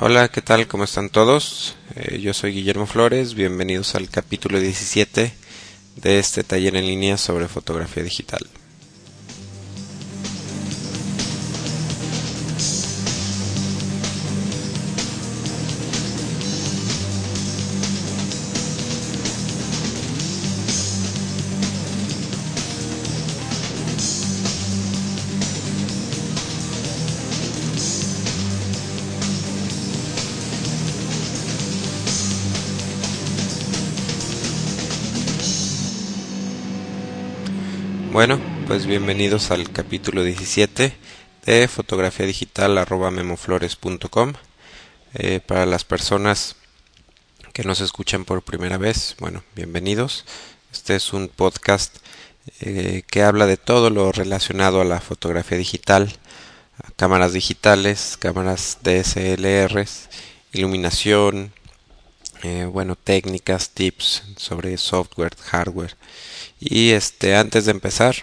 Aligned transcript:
Hola, 0.00 0.28
¿qué 0.28 0.42
tal? 0.42 0.68
¿Cómo 0.68 0.84
están 0.84 1.10
todos? 1.10 1.74
Eh, 1.96 2.20
yo 2.20 2.32
soy 2.32 2.52
Guillermo 2.52 2.86
Flores, 2.86 3.34
bienvenidos 3.34 3.96
al 3.96 4.08
capítulo 4.08 4.60
17 4.60 5.32
de 5.96 6.18
este 6.20 6.44
taller 6.44 6.76
en 6.76 6.86
línea 6.86 7.16
sobre 7.16 7.48
fotografía 7.48 8.04
digital. 8.04 8.46
Bueno, 38.18 38.40
pues 38.66 38.86
bienvenidos 38.86 39.52
al 39.52 39.70
capítulo 39.70 40.24
17 40.24 40.92
de 41.46 41.68
fotografía 41.68 42.26
digital 42.26 42.76
arroba 42.76 43.12
memoflores.com. 43.12 44.32
Eh, 45.14 45.38
para 45.38 45.66
las 45.66 45.84
personas 45.84 46.56
que 47.52 47.62
nos 47.62 47.80
escuchan 47.80 48.24
por 48.24 48.42
primera 48.42 48.76
vez, 48.76 49.14
bueno, 49.20 49.44
bienvenidos. 49.54 50.24
Este 50.72 50.96
es 50.96 51.12
un 51.12 51.28
podcast 51.28 51.98
eh, 52.58 53.04
que 53.08 53.22
habla 53.22 53.46
de 53.46 53.56
todo 53.56 53.88
lo 53.88 54.10
relacionado 54.10 54.80
a 54.80 54.84
la 54.84 55.00
fotografía 55.00 55.56
digital, 55.56 56.12
cámaras 56.96 57.32
digitales, 57.34 58.16
cámaras 58.18 58.78
DSLR, 58.82 59.86
iluminación, 60.52 61.52
eh, 62.42 62.64
bueno, 62.64 62.96
técnicas, 62.96 63.70
tips 63.70 64.24
sobre 64.36 64.76
software, 64.76 65.36
hardware 65.36 65.94
y 66.60 66.90
este, 66.90 67.36
antes 67.36 67.64
de 67.64 67.70
empezar, 67.72 68.16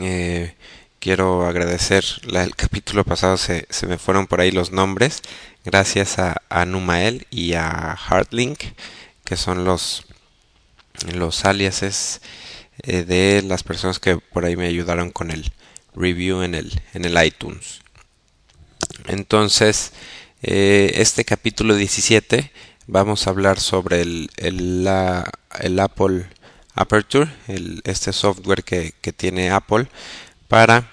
eh, 0.00 0.54
quiero 0.98 1.46
agradecer, 1.46 2.04
el 2.32 2.56
capítulo 2.56 3.04
pasado 3.04 3.36
se, 3.36 3.66
se, 3.70 3.86
me 3.86 3.98
fueron 3.98 4.26
por 4.26 4.40
ahí 4.40 4.50
los 4.50 4.72
nombres, 4.72 5.22
gracias 5.64 6.18
a, 6.18 6.42
a 6.48 6.64
Numael 6.64 7.26
y 7.30 7.54
a 7.54 7.96
Heartlink, 7.96 8.60
que 9.24 9.36
son 9.36 9.64
los, 9.64 10.06
los 11.14 11.44
aliases 11.44 12.20
eh, 12.82 13.04
de 13.04 13.42
las 13.42 13.62
personas 13.62 13.98
que 13.98 14.16
por 14.16 14.44
ahí 14.44 14.56
me 14.56 14.66
ayudaron 14.66 15.10
con 15.10 15.30
el 15.30 15.52
review 15.94 16.42
en 16.42 16.54
el, 16.54 16.80
en 16.94 17.04
el 17.04 17.22
iTunes. 17.24 17.80
Entonces, 19.06 19.92
eh, 20.42 20.92
este 20.94 21.24
capítulo 21.24 21.74
17 21.74 22.52
vamos 22.86 23.26
a 23.26 23.30
hablar 23.30 23.58
sobre 23.58 24.00
el, 24.00 24.30
el, 24.36 24.84
la, 24.84 25.30
el 25.60 25.78
Apple 25.80 26.26
Aperture, 26.78 27.28
el, 27.48 27.80
este 27.84 28.12
software 28.12 28.62
que, 28.62 28.92
tiene 29.16 29.50
Apple 29.50 29.88
para 30.46 30.88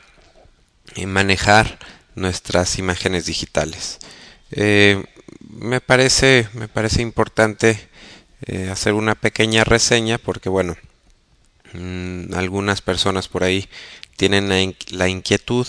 eh, 0.95 1.05
manejar 1.05 1.77
nuestras 2.15 2.79
imágenes 2.79 3.27
digitales. 3.27 3.99
Eh, 4.49 5.03
me 5.47 5.81
parece, 5.81 6.49
me 6.53 6.67
parece 6.67 7.03
importante 7.03 7.87
eh, 8.47 8.69
hacer 8.71 8.93
una 8.93 9.13
pequeña 9.13 9.63
reseña 9.63 10.17
porque 10.17 10.49
bueno, 10.49 10.75
mmm, 11.73 12.33
algunas 12.33 12.81
personas 12.81 13.27
por 13.27 13.43
ahí 13.43 13.69
tienen 14.17 14.49
la, 14.49 14.59
in 14.61 14.75
la 14.89 15.07
inquietud 15.07 15.67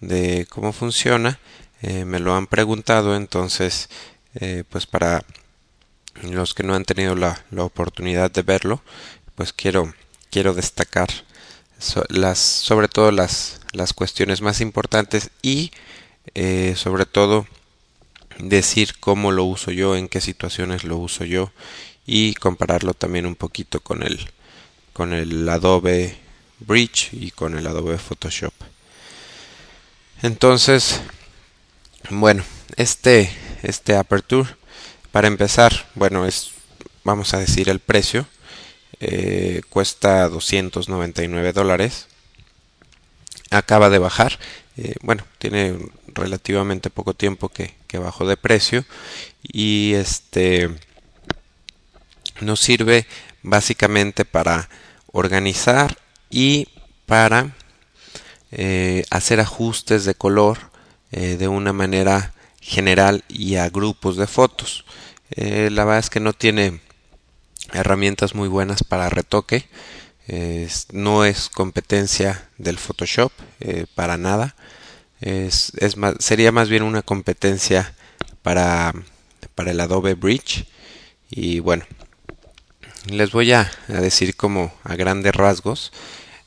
de 0.00 0.46
cómo 0.48 0.72
funciona, 0.72 1.40
me 1.82 2.18
lo 2.18 2.34
han 2.34 2.46
preguntado, 2.46 3.14
entonces 3.14 3.88
pues 4.70 4.86
para 4.86 5.24
los 6.22 6.52
que 6.52 6.64
no 6.64 6.74
han 6.74 6.84
tenido 6.84 7.14
la 7.14 7.38
oportunidad 7.58 8.30
de 8.30 8.42
verlo, 8.42 8.82
pues 9.36 9.52
quiero 9.52 9.94
quiero 10.30 10.54
destacar 10.54 11.08
las 12.08 12.38
sobre 12.38 12.88
todo 12.88 13.12
las 13.12 13.60
las 13.72 13.92
cuestiones 13.92 14.40
más 14.40 14.60
importantes 14.60 15.30
y 15.42 15.70
eh, 16.34 16.74
sobre 16.76 17.06
todo 17.06 17.46
decir 18.38 18.94
cómo 18.98 19.30
lo 19.30 19.44
uso 19.44 19.70
yo 19.70 19.94
en 19.94 20.08
qué 20.08 20.20
situaciones 20.20 20.84
lo 20.84 20.96
uso 20.96 21.24
yo 21.24 21.52
y 22.06 22.34
compararlo 22.34 22.94
también 22.94 23.26
un 23.26 23.36
poquito 23.36 23.80
con 23.80 24.02
el 24.02 24.30
con 24.92 25.12
el 25.12 25.46
Adobe 25.48 26.16
Bridge 26.60 27.10
y 27.12 27.30
con 27.30 27.58
el 27.58 27.66
Adobe 27.66 27.98
Photoshop. 27.98 28.54
Entonces 30.22 31.00
bueno 32.08 32.42
este 32.76 33.30
este 33.62 33.96
aperture 33.96 34.48
para 35.12 35.28
empezar 35.28 35.86
bueno 35.94 36.26
es 36.26 36.52
vamos 37.04 37.34
a 37.34 37.38
decir 37.38 37.68
el 37.68 37.80
precio 37.80 38.26
eh, 39.00 39.62
cuesta 39.68 40.28
299 40.28 41.52
dólares 41.52 42.08
acaba 43.50 43.90
de 43.90 43.98
bajar 43.98 44.38
eh, 44.76 44.94
bueno 45.02 45.24
tiene 45.38 45.78
relativamente 46.06 46.90
poco 46.90 47.14
tiempo 47.14 47.48
que, 47.48 47.74
que, 47.86 47.98
bajó 47.98 48.26
de 48.26 48.36
precio 48.36 48.84
y 49.42 49.94
este 49.94 50.70
nos 52.40 52.60
sirve 52.60 53.06
básicamente 53.42 54.24
para 54.24 54.68
organizar 55.12 55.98
y 56.30 56.68
para 57.06 57.54
eh, 58.50 59.04
hacer 59.10 59.40
ajustes 59.40 60.04
de 60.04 60.14
color 60.14 60.58
eh, 61.12 61.36
de 61.36 61.48
una 61.48 61.72
manera 61.72 62.34
general 62.60 63.24
y 63.28 63.56
a 63.56 63.70
grupos 63.70 64.16
de 64.16 64.26
fotos. 64.26 64.84
La 65.36 65.84
verdad 65.84 65.98
es 65.98 66.10
que 66.10 66.20
no 66.20 66.32
tiene 66.32 66.80
herramientas 67.72 68.34
muy 68.34 68.48
buenas 68.48 68.84
para 68.84 69.08
retoque. 69.08 69.68
No 70.92 71.24
es 71.24 71.48
competencia 71.48 72.48
del 72.58 72.78
Photoshop 72.78 73.32
eh, 73.60 73.86
para 73.94 74.16
nada. 74.18 74.56
Es, 75.20 75.72
sería 76.18 76.52
más 76.52 76.68
bien 76.68 76.82
una 76.82 77.02
competencia 77.02 77.94
para, 78.42 78.92
para 79.54 79.70
el 79.70 79.80
Adobe 79.80 80.14
Bridge. 80.14 80.66
Y 81.30 81.60
bueno, 81.60 81.84
les 83.06 83.30
voy 83.30 83.52
a, 83.52 83.70
decir 83.88 84.36
como 84.36 84.72
a 84.82 84.96
grandes 84.96 85.34
rasgos 85.34 85.92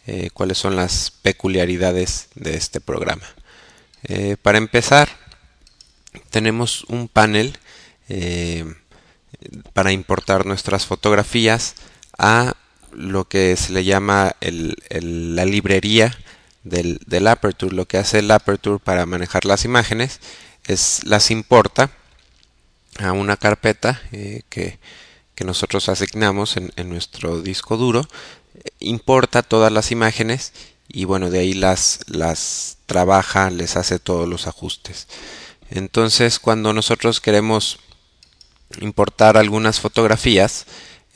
eh, 0.07 0.29
cuáles 0.33 0.57
son 0.57 0.75
las 0.75 1.11
peculiaridades 1.11 2.29
de 2.35 2.55
este 2.55 2.81
programa. 2.81 3.25
Eh, 4.03 4.35
para 4.41 4.57
empezar, 4.57 5.09
tenemos 6.29 6.83
un 6.85 7.07
panel 7.07 7.57
para 9.73 9.91
importar 9.91 10.45
nuestras 10.45 10.85
fotografías 10.85 11.75
a 12.17 12.55
lo 12.91 13.25
que 13.25 13.55
se 13.55 13.73
le 13.73 13.83
llama 13.83 14.35
la 14.41 15.45
librería 15.45 16.17
del, 16.63 17.27
Aperture. 17.27 17.75
Lo 17.75 17.87
que 17.87 17.97
hace 17.97 18.19
el 18.19 18.31
Aperture 18.31 18.79
para 18.83 19.05
manejar 19.05 19.45
las 19.45 19.65
imágenes 19.65 20.19
es 20.67 21.03
las 21.05 21.31
importa 21.31 21.91
a 22.99 23.11
una 23.13 23.37
carpeta 23.37 24.01
eh, 24.11 24.41
que, 24.49 24.79
nosotros 25.45 25.87
asignamos 25.87 26.57
en, 26.57 26.89
nuestro 26.89 27.41
disco 27.41 27.77
duro. 27.77 28.05
Importa 28.79 29.41
todas 29.41 29.71
las 29.71 29.89
imágenes 29.89 30.51
y 30.89 31.05
bueno, 31.05 31.29
de 31.29 31.39
ahí 31.39 31.53
las 31.53 32.77
trabaja, 32.85 33.49
les 33.49 33.77
hace 33.77 33.99
todos 33.99 34.27
los 34.27 34.47
ajustes. 34.47 35.07
Entonces, 35.69 36.39
cuando 36.39 36.73
nosotros 36.73 37.21
queremos 37.21 37.79
importar 38.79 39.37
algunas 39.37 39.79
fotografías, 39.79 40.65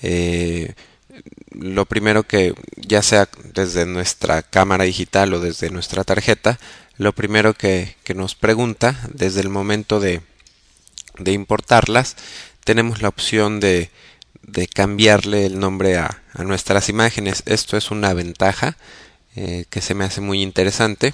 eh, 0.02 0.74
lo 1.52 1.86
primero 1.86 2.24
que 2.24 2.54
ya 2.76 3.02
sea 3.02 3.30
desde 3.54 3.86
nuestra 3.86 4.42
cámara 4.42 4.86
digital 4.86 5.34
o 5.34 5.40
desde 5.40 5.70
nuestra 5.70 6.04
tarjeta, 6.04 6.60
lo 6.98 7.14
primero 7.14 7.54
que, 7.54 7.96
que 8.04 8.14
nos 8.14 8.36
pregunta 8.36 9.00
desde 9.14 9.42
el 9.42 9.50
momento 9.50 10.00
de, 10.00 10.22
de, 11.18 11.32
importarlas, 11.32 12.16
tenemos 12.64 13.02
la 13.02 13.10
opción 13.10 13.60
de, 13.60 13.92
de 14.42 14.68
cambiarle 14.68 15.46
el 15.46 15.60
nombre 15.60 15.98
a, 15.98 16.24
a, 16.34 16.44
nuestras 16.44 16.90
imágenes. 16.90 17.44
Esto 17.46 17.78
es 17.78 17.92
una 17.92 18.14
ventaja 18.14 18.78
eh, 19.36 19.66
que 19.70 19.82
se 19.82 19.96
me 19.96 20.06
hace 20.06 20.22
muy 20.22 20.42
interesante. 20.42 21.14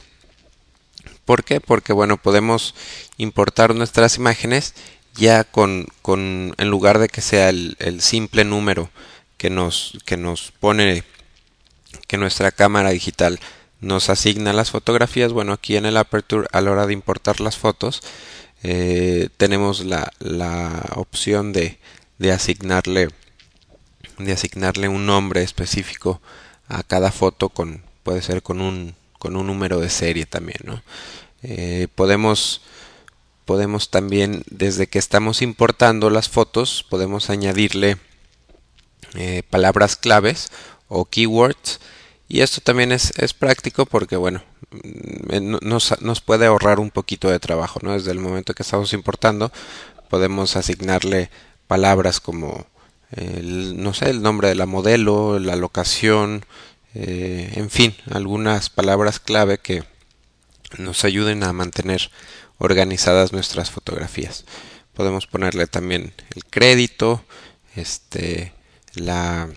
¿Por 1.25 1.43
qué? 1.43 1.61
Porque 1.61 1.93
bueno, 1.93 2.17
podemos 2.17 2.75
importar 3.17 3.75
nuestras 3.75 4.17
imágenes 4.17 4.73
ya 5.19 5.43
con, 5.43 5.87
con 6.01 6.55
en 6.57 6.69
lugar 6.69 6.99
de 6.99 7.09
que 7.09 7.21
sea 7.21 7.49
el, 7.49 7.75
el, 7.79 8.01
simple 8.01 8.43
número 8.45 8.89
que 9.37 9.49
nos, 9.49 9.97
que 10.05 10.17
nos 10.17 10.51
pone 10.59 11.03
que 12.07 12.17
nuestra 12.17 12.51
cámara 12.51 12.89
digital 12.89 13.39
nos 13.81 14.09
asigna 14.09 14.53
las 14.53 14.71
fotografías, 14.71 15.31
bueno, 15.31 15.53
aquí 15.53 15.77
en 15.77 15.85
el 15.85 15.97
Aperture 15.97 16.47
a 16.51 16.61
la 16.61 16.71
hora 16.71 16.87
de 16.87 16.93
importar 16.93 17.39
las 17.39 17.57
fotos 17.57 18.01
eh, 18.63 19.29
tenemos 19.37 19.85
la, 19.85 20.11
la 20.19 20.83
opción 20.95 21.53
de, 21.53 21.79
de 22.17 22.31
asignarle 22.31 23.09
de 24.17 24.33
asignarle 24.33 24.89
un 24.89 25.05
nombre 25.05 25.43
específico 25.43 26.21
a 26.67 26.83
cada 26.83 27.11
foto 27.11 27.49
con 27.49 27.83
puede 28.03 28.21
ser 28.21 28.41
con 28.41 28.59
un 28.59 28.95
con 29.17 29.35
un 29.35 29.47
número 29.47 29.79
de 29.79 29.89
serie 29.89 30.25
también, 30.25 30.59
¿no? 30.63 30.81
Eh, 31.43 31.87
podemos 31.93 32.61
podemos 33.49 33.89
también, 33.89 34.43
desde 34.51 34.85
que 34.85 34.99
estamos 34.99 35.41
importando 35.41 36.11
las 36.11 36.29
fotos, 36.29 36.85
podemos 36.87 37.31
añadirle 37.31 37.97
eh, 39.15 39.41
palabras 39.49 39.95
claves 39.95 40.51
o 40.87 41.05
keywords. 41.05 41.79
Y 42.27 42.41
esto 42.41 42.61
también 42.61 42.91
es, 42.91 43.11
es 43.17 43.33
práctico 43.33 43.87
porque, 43.87 44.17
bueno, 44.17 44.43
mm, 44.69 45.57
nos, 45.67 45.99
nos, 45.99 46.21
puede 46.21 46.45
ahorrar 46.45 46.79
un 46.79 46.91
poquito 46.91 47.27
de 47.27 47.39
trabajo, 47.39 47.79
¿no? 47.81 47.93
Desde 47.93 48.11
el 48.11 48.19
momento 48.19 48.53
que 48.53 48.61
estamos 48.61 48.93
importando, 48.93 49.51
podemos 50.11 50.55
asignarle 50.55 51.31
palabras 51.65 52.19
como, 52.19 52.67
el, 53.09 53.81
no 53.81 53.95
sé, 53.95 54.11
el 54.11 54.21
nombre 54.21 54.49
de 54.49 54.55
la 54.55 54.67
modelo, 54.67 55.39
la 55.39 55.55
locación, 55.55 56.45
eh, 56.93 57.51
en 57.55 57.71
fin, 57.71 57.95
algunas 58.11 58.69
palabras 58.69 59.19
clave 59.19 59.57
que 59.57 59.83
nos 60.77 61.03
ayuden 61.03 61.41
a 61.41 61.51
mantener 61.51 62.11
organizadas 62.59 63.33
nuestras 63.33 63.71
fotografías. 63.71 64.45
Podemos 64.93 65.27
ponerle 65.27 65.65
también 65.65 66.13
el 66.35 66.45
crédito, 66.45 67.23
este, 67.75 68.53
la 68.93 69.49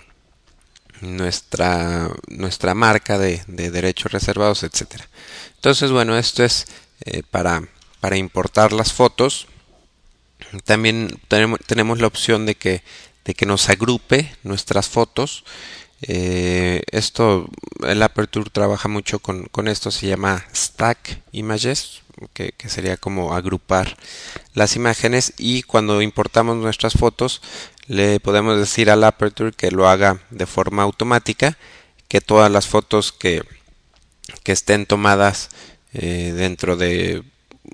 nuestra 1.00 2.10
nuestra 2.28 2.74
marca 2.74 3.18
de, 3.18 3.42
derechos 3.46 4.12
reservados, 4.12 4.62
etcétera. 4.62 5.08
Entonces, 5.56 5.90
bueno, 5.90 6.16
esto 6.16 6.44
es 6.44 6.66
eh, 7.04 7.22
para 7.30 7.62
para 8.00 8.16
importar 8.16 8.72
las 8.72 8.92
fotos. 8.92 9.46
También 10.64 11.20
tenemos, 11.28 11.60
tenemos 11.66 12.00
la 12.00 12.06
opción 12.06 12.46
de 12.46 12.54
que 12.54 12.82
de 13.24 13.34
que 13.34 13.46
nos 13.46 13.68
agrupe 13.68 14.34
nuestras 14.42 14.88
fotos 14.88 15.44
eh, 16.02 16.82
esto, 16.90 17.48
el 17.86 18.02
Aperture 18.02 18.50
trabaja 18.50 18.88
mucho 18.88 19.20
con, 19.20 19.44
con, 19.46 19.68
esto, 19.68 19.90
se 19.90 20.08
llama 20.08 20.44
Stack 20.52 21.22
Images, 21.30 22.02
que, 22.32 22.52
sería 22.66 22.96
como 22.96 23.34
agrupar 23.34 23.96
las 24.54 24.76
imágenes 24.76 25.32
y 25.38 25.62
cuando 25.62 26.02
importamos 26.02 26.56
nuestras 26.56 26.94
fotos 26.94 27.40
le 27.86 28.20
podemos 28.20 28.58
decir 28.58 28.90
al 28.90 29.04
Aperture 29.04 29.52
que 29.52 29.70
lo 29.70 29.88
haga 29.88 30.20
de 30.30 30.46
forma 30.46 30.82
automática, 30.82 31.56
que 32.08 32.20
todas 32.20 32.50
las 32.50 32.66
fotos 32.66 33.12
que, 33.12 33.42
que 34.42 34.52
estén 34.52 34.86
tomadas 34.86 35.50
eh, 35.94 36.32
dentro 36.34 36.76
de 36.76 37.22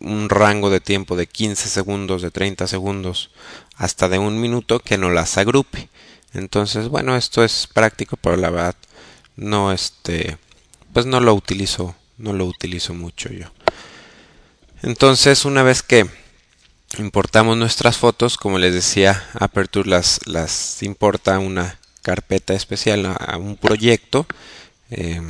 un 0.00 0.28
rango 0.28 0.70
de 0.70 0.80
tiempo 0.80 1.16
de 1.16 1.26
15 1.26 1.68
segundos, 1.68 2.22
de 2.22 2.30
30 2.30 2.66
segundos 2.66 3.30
hasta 3.76 4.08
de 4.08 4.18
un 4.18 4.40
minuto, 4.40 4.80
que 4.80 4.98
no 4.98 5.10
las 5.10 5.38
agrupe. 5.38 5.88
Entonces, 6.32 6.88
bueno, 6.88 7.16
esto 7.16 7.42
es 7.42 7.66
práctico, 7.66 8.16
pero 8.16 8.36
la 8.36 8.50
verdad 8.50 8.76
no 9.36 9.72
este 9.72 10.36
pues 10.92 11.06
no 11.06 11.20
lo 11.20 11.34
utilizo, 11.34 11.94
no 12.16 12.32
lo 12.32 12.44
utilizo 12.46 12.94
mucho 12.94 13.30
yo. 13.30 13.46
Entonces, 14.82 15.44
una 15.44 15.62
vez 15.62 15.82
que 15.82 16.06
importamos 16.98 17.56
nuestras 17.56 17.96
fotos, 17.98 18.36
como 18.36 18.58
les 18.58 18.72
decía, 18.72 19.28
Aperture 19.34 19.88
las, 19.88 20.20
las 20.26 20.82
importa 20.82 21.36
a 21.36 21.38
una 21.38 21.78
carpeta 22.02 22.54
especial, 22.54 23.06
a, 23.06 23.36
un 23.36 23.56
proyecto. 23.56 24.26
Eh, 24.90 25.20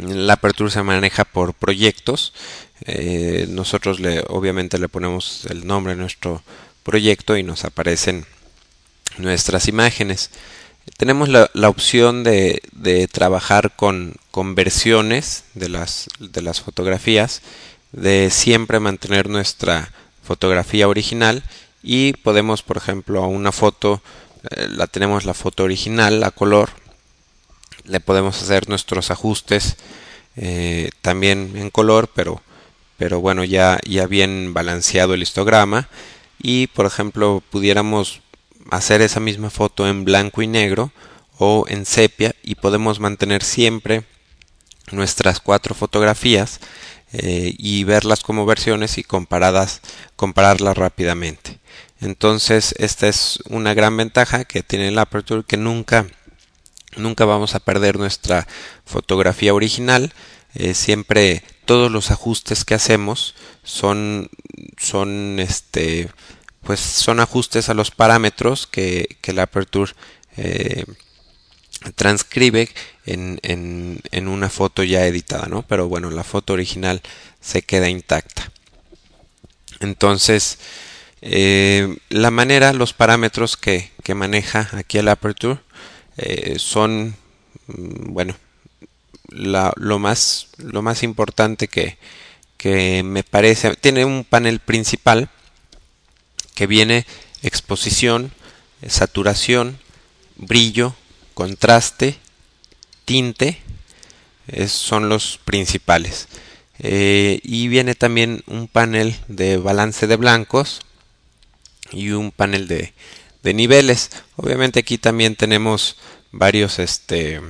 la 0.00 0.34
Aperture 0.34 0.70
se 0.70 0.82
maneja 0.82 1.24
por 1.24 1.54
proyectos. 1.54 2.32
Eh, 2.82 3.46
nosotros 3.48 4.00
le, 4.00 4.24
obviamente 4.28 4.78
le 4.78 4.88
ponemos 4.88 5.46
el 5.48 5.66
nombre 5.66 5.92
a 5.92 5.96
nuestro 5.96 6.42
proyecto 6.82 7.36
y 7.36 7.42
nos 7.42 7.64
aparecen 7.64 8.26
nuestras 9.18 9.68
imágenes. 9.68 10.30
Tenemos 10.96 11.28
la, 11.28 11.50
opción 11.68 12.22
de, 12.24 12.60
trabajar 13.12 13.74
con, 13.74 14.14
con, 14.30 14.54
versiones 14.54 15.44
de 15.54 15.68
las, 15.68 16.08
de 16.20 16.42
las 16.42 16.60
fotografías, 16.60 17.42
de 17.92 18.30
siempre 18.30 18.80
mantener 18.80 19.28
nuestra 19.28 19.90
fotografía 20.22 20.88
original 20.88 21.42
y 21.82 22.12
podemos, 22.14 22.62
por 22.62 22.76
ejemplo, 22.76 23.22
a 23.22 23.28
una 23.28 23.52
foto, 23.52 24.02
eh, 24.50 24.68
la 24.70 24.86
tenemos 24.86 25.24
la 25.24 25.34
foto 25.34 25.64
original 25.64 26.22
a 26.24 26.30
color, 26.30 26.70
le 27.84 28.00
podemos 28.00 28.42
hacer 28.42 28.68
nuestros 28.68 29.10
ajustes 29.10 29.76
eh, 30.36 30.90
también 31.00 31.52
en 31.56 31.70
color, 31.70 32.10
pero, 32.14 32.42
pero 32.98 33.20
bueno, 33.20 33.44
ya, 33.44 33.78
ya 33.86 34.06
bien 34.06 34.52
balanceado 34.52 35.14
el 35.14 35.22
histograma 35.22 35.88
y, 36.38 36.66
por 36.68 36.86
ejemplo, 36.86 37.42
pudiéramos 37.50 38.20
hacer 38.70 39.02
esa 39.02 39.20
misma 39.20 39.50
foto 39.50 39.88
en 39.88 40.04
blanco 40.04 40.42
y 40.42 40.46
negro 40.46 40.92
o 41.38 41.66
en 41.68 41.84
sepia 41.84 42.34
y 42.42 42.54
podemos 42.56 43.00
mantener 43.00 43.42
siempre 43.42 44.04
nuestras 44.90 45.40
cuatro 45.40 45.74
fotografías 45.74 46.60
eh, 47.12 47.54
y 47.58 47.84
verlas 47.84 48.20
como 48.20 48.46
versiones 48.46 48.98
y 48.98 49.04
comparadas 49.04 49.80
compararlas 50.16 50.76
rápidamente. 50.76 51.58
Entonces 52.00 52.74
esta 52.78 53.08
es 53.08 53.38
una 53.48 53.74
gran 53.74 53.96
ventaja 53.96 54.44
que 54.44 54.62
tiene 54.62 54.88
el 54.88 54.98
Aperture 54.98 55.44
que 55.46 55.56
nunca 55.56 56.06
nunca 56.96 57.24
vamos 57.24 57.54
a 57.54 57.60
perder 57.60 57.98
nuestra 57.98 58.46
fotografía 58.84 59.54
original. 59.54 60.12
Eh, 60.54 60.74
siempre 60.74 61.42
todos 61.66 61.90
los 61.90 62.10
ajustes 62.10 62.64
que 62.64 62.74
hacemos 62.74 63.34
son 63.62 64.30
son 64.78 65.38
este 65.38 66.08
pues 66.66 66.80
son 66.80 67.20
ajustes 67.20 67.68
a 67.68 67.74
los 67.74 67.92
parámetros 67.92 68.66
que, 68.66 69.16
que 69.20 69.32
la 69.32 69.44
Aperture 69.44 69.92
eh, 70.36 70.84
transcribe 71.94 72.68
en, 73.06 73.38
en, 73.42 74.28
una 74.28 74.50
foto 74.50 74.82
ya 74.82 75.06
editada, 75.06 75.46
¿no? 75.46 75.62
Pero 75.62 75.88
bueno, 75.88 76.10
la 76.10 76.24
foto 76.24 76.54
original 76.54 77.00
se 77.40 77.62
queda 77.62 77.88
intacta. 77.88 78.50
Entonces, 79.78 80.58
eh, 81.22 81.96
la 82.08 82.32
manera, 82.32 82.72
los 82.72 82.92
parámetros 82.92 83.56
que, 83.56 83.92
que 84.02 84.14
maneja 84.14 84.68
aquí 84.72 84.98
el 84.98 85.08
Aperture 85.08 85.60
eh, 86.16 86.56
son, 86.58 87.14
mm, 87.68 88.12
bueno, 88.12 88.36
lo, 89.28 89.98
más, 90.00 90.48
lo 90.56 90.82
más 90.82 91.04
importante 91.04 91.68
que, 91.68 91.96
que 92.56 93.04
me 93.04 93.22
parece, 93.22 93.76
tiene 93.76 94.04
un 94.04 94.24
panel 94.24 94.58
principal 94.58 95.30
que 96.56 96.66
viene 96.66 97.06
exposición, 97.42 98.32
saturación, 98.88 99.78
brillo, 100.36 100.96
contraste, 101.34 102.16
tinte, 103.04 103.60
son 104.66 105.08
los 105.08 105.38
principales. 105.44 106.28
Eh, 106.78 107.40
y 107.42 107.68
viene 107.68 107.94
también 107.94 108.42
un 108.46 108.68
panel 108.68 109.16
de 109.28 109.58
balance 109.58 110.06
de 110.06 110.16
blancos 110.16 110.80
y 111.92 112.10
un 112.10 112.32
panel 112.32 112.68
de, 112.68 112.94
de 113.42 113.54
niveles. 113.54 114.10
Obviamente 114.36 114.80
aquí 114.80 114.98
también 114.98 115.36
tenemos 115.36 115.96
varios 116.32 116.78
este 116.78 117.40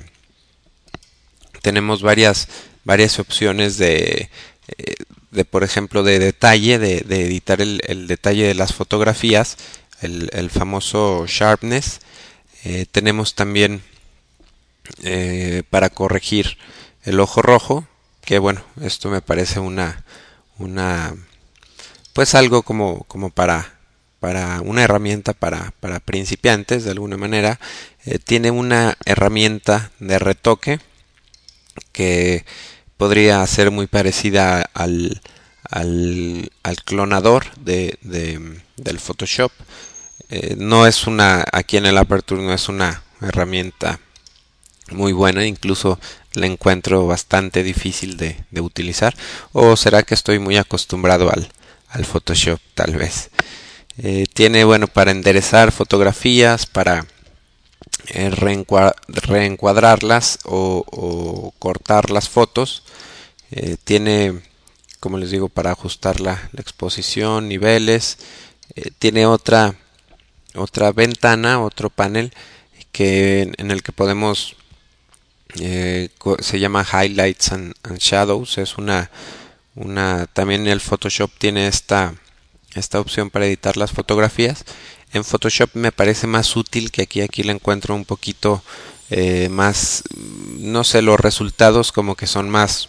tenemos 1.62 2.02
varias 2.02 2.48
varias 2.84 3.18
opciones 3.18 3.78
de 3.78 4.30
de 5.37 5.45
por 5.45 5.62
ejemplo 5.62 6.02
de 6.02 6.19
detalle, 6.19 6.78
de, 6.78 6.97
editar 7.23 7.61
el, 7.61 8.07
detalle 8.09 8.47
de 8.47 8.55
las 8.55 8.73
fotografías, 8.73 9.59
el, 10.00 10.50
famoso 10.50 11.26
sharpness. 11.28 12.00
Eh, 12.64 12.87
tenemos 12.90 13.35
también 13.35 13.83
eh, 15.02 15.62
para 15.69 15.90
corregir 15.90 16.57
el 17.05 17.21
ojo 17.21 17.43
rojo, 17.43 17.87
que 18.23 18.38
bueno, 18.38 18.64
esto 18.81 19.11
me 19.11 19.21
parece 19.21 19.61
una, 19.61 20.05
una 20.59 21.14
pues 22.14 22.35
algo 22.35 22.62
como, 22.62 23.05
como 23.05 23.28
para, 23.28 23.78
para 24.21 24.62
una 24.62 24.85
herramienta 24.85 25.35
para, 25.35 25.75
para 25.81 26.00
principiantes 26.00 26.85
de 26.85 26.93
alguna 26.93 27.19
manera. 27.19 27.61
Eh, 28.07 28.19
tiene 28.19 28.50
una 28.50 28.97
herramienta 29.05 29.90
de 29.99 30.19
retoque 30.19 30.81
que 31.93 32.47
podría 32.96 33.46
ser 33.46 33.70
muy 33.70 33.86
parecida 33.86 34.68
al, 34.74 35.20
al, 35.70 36.50
al 36.62 36.76
clonador 36.84 37.46
de, 37.56 37.98
de, 38.02 38.60
del 38.76 38.98
Photoshop. 38.98 39.52
Eh, 40.28 40.56
no 40.58 40.86
es 40.86 41.06
una, 41.06 41.44
aquí 41.52 41.76
en 41.76 41.86
el 41.86 41.98
Aperture 41.98 42.42
no 42.42 42.52
es 42.52 42.68
una 42.68 43.02
herramienta 43.20 44.00
muy 44.90 45.12
buena, 45.12 45.44
incluso 45.44 45.98
la 46.32 46.46
encuentro 46.46 47.06
bastante 47.06 47.62
difícil 47.62 48.16
de, 48.16 48.44
de 48.50 48.60
utilizar. 48.60 49.14
O 49.52 49.76
será 49.76 50.02
que 50.02 50.14
estoy 50.14 50.38
muy 50.38 50.56
acostumbrado 50.56 51.30
al, 51.30 51.48
al 51.88 52.04
Photoshop, 52.04 52.60
tal 52.74 52.96
vez. 52.96 53.30
Eh, 53.98 54.26
tiene, 54.32 54.64
bueno, 54.64 54.88
para 54.88 55.10
enderezar 55.10 55.72
fotografías, 55.72 56.66
para 56.66 57.06
eh, 58.08 58.30
reencuadrarlas 58.30 60.38
o, 60.44 61.52
cortar 61.58 62.10
las 62.10 62.28
fotos. 62.28 62.82
Eh, 63.50 63.76
tiene, 63.82 64.40
como 65.00 65.18
les 65.18 65.30
digo, 65.30 65.48
para 65.48 65.72
ajustar 65.72 66.20
la, 66.20 66.50
exposición, 66.56 67.48
niveles. 67.48 68.18
Eh, 68.74 68.90
tiene 68.98 69.26
otra, 69.26 69.74
otra 70.54 70.92
ventana, 70.92 71.62
otro 71.62 71.90
panel 71.90 72.32
que, 72.92 73.52
en 73.56 73.70
el 73.70 73.82
que 73.82 73.92
podemos, 73.92 74.56
se 75.54 76.60
llama 76.60 76.84
Highlights 76.84 77.52
and, 77.52 77.74
Shadows. 77.98 78.58
Es 78.58 78.78
una, 78.78 79.10
una, 79.74 80.26
también 80.26 80.66
el 80.66 80.80
Photoshop 80.80 81.30
tiene 81.38 81.68
esta, 81.68 82.14
esta 82.74 83.00
opción 83.00 83.30
para 83.30 83.46
editar 83.46 83.76
las 83.76 83.92
fotografías. 83.92 84.64
En 85.12 85.24
Photoshop 85.24 85.70
me 85.74 85.92
parece 85.92 86.26
más 86.26 86.56
útil 86.56 86.90
que 86.90 87.02
aquí, 87.02 87.20
aquí 87.20 87.42
la 87.42 87.52
encuentro 87.52 87.94
un 87.94 88.04
poquito 88.04 88.62
eh, 89.10 89.48
más, 89.48 90.02
no 90.58 90.84
sé, 90.84 91.00
los 91.00 91.18
resultados 91.18 91.92
como 91.92 92.16
que 92.16 92.26
son 92.26 92.50
más, 92.50 92.88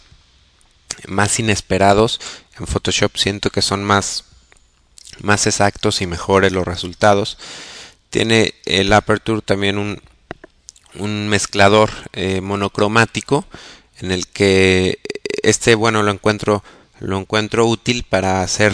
más 1.08 1.40
inesperados. 1.40 2.20
En 2.60 2.68
Photoshop 2.68 3.18
siento 3.18 3.50
que 3.50 3.62
son 3.62 3.84
más, 3.84 4.26
más 5.22 5.48
exactos 5.48 6.02
y 6.02 6.08
mejores 6.08 6.52
los 6.52 6.66
resultados. 6.66 7.38
Tiene 8.10 8.54
el 8.66 8.92
Aperture 8.94 9.42
también 9.42 9.78
un, 9.78 10.02
un 10.96 11.28
mezclador 11.28 11.92
eh, 12.14 12.42
monocromático 12.42 13.46
en 14.00 14.12
el 14.12 14.28
que 14.28 15.00
este 15.44 15.76
bueno 15.76 16.04
lo 16.04 16.12
encuentro 16.12 16.64
lo 17.00 17.18
encuentro 17.20 17.66
útil 17.68 18.04
para 18.04 18.42
hacer 18.42 18.74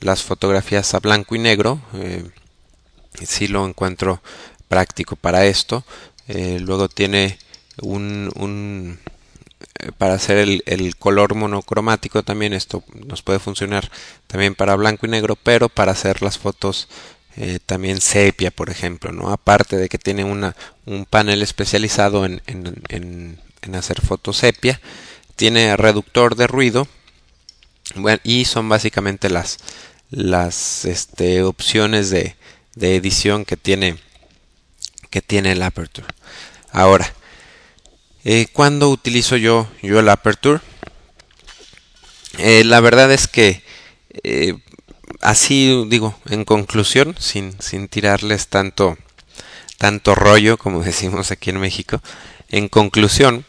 las 0.00 0.22
fotografías 0.22 0.94
a 0.94 0.98
blanco 0.98 1.34
y 1.34 1.38
negro 1.38 1.80
eh, 1.94 2.24
sí 3.24 3.48
lo 3.48 3.66
encuentro 3.66 4.22
práctico 4.68 5.16
para 5.16 5.46
esto 5.46 5.84
eh, 6.28 6.58
luego 6.60 6.88
tiene 6.88 7.38
un, 7.80 8.98
para 9.98 10.14
hacer 10.14 10.38
el, 10.38 10.96
color 10.96 11.34
monocromático 11.34 12.22
también 12.22 12.52
esto 12.52 12.84
nos 13.06 13.22
puede 13.22 13.38
funcionar 13.38 13.90
también 14.26 14.54
para 14.54 14.76
blanco 14.76 15.06
y 15.06 15.08
negro 15.08 15.36
pero 15.36 15.68
para 15.68 15.92
hacer 15.92 16.22
las 16.22 16.38
fotos 16.38 16.88
eh, 17.36 17.58
también 17.64 18.00
sepia 18.00 18.50
por 18.50 18.70
ejemplo 18.70 19.12
no 19.12 19.30
aparte 19.30 19.76
de 19.76 19.88
que 19.88 19.98
tiene 19.98 20.24
un 20.24 21.06
panel 21.06 21.42
especializado 21.42 22.24
en, 22.26 23.40
hacer 23.74 24.00
fotos 24.00 24.36
sepia 24.36 24.80
tiene 25.36 25.76
reductor 25.76 26.36
de 26.36 26.46
ruido 26.46 26.86
y 28.22 28.44
son 28.44 28.68
básicamente 28.68 29.30
las 29.30 30.84
este, 30.84 31.42
opciones 31.42 32.10
de, 32.10 32.36
de 32.74 32.96
edición 32.96 33.44
que 33.44 33.56
tiene 33.56 33.96
que 35.12 35.20
tiene 35.20 35.52
el 35.52 35.62
Aperture. 35.62 36.08
Ahora, 36.72 37.12
eh, 38.24 38.46
¿cuándo 38.52 38.90
utilizo 38.90 39.36
yo, 39.36 39.68
yo 39.82 40.00
el 40.00 40.08
Aperture? 40.08 40.60
Eh, 42.38 42.64
la 42.64 42.80
verdad 42.80 43.12
es 43.12 43.28
que 43.28 43.62
eh, 44.24 44.54
así 45.20 45.84
digo, 45.88 46.14
en 46.26 46.44
conclusión, 46.44 47.14
sin, 47.18 47.60
sin 47.60 47.88
tirarles 47.88 48.48
tanto, 48.48 48.98
tanto 49.78 50.14
rollo 50.14 50.58
como 50.58 50.82
decimos 50.84 51.30
aquí 51.30 51.50
en 51.50 51.60
México, 51.60 52.02
en 52.50 52.68
conclusión, 52.68 53.46